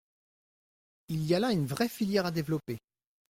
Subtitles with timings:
[1.09, 2.79] Il y a là une vraie filière à développer.